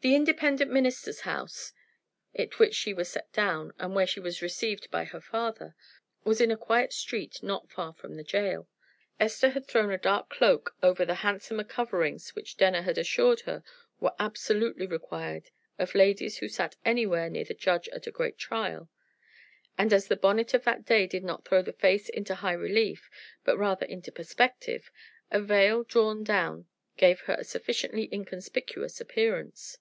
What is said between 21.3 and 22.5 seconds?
throw the face into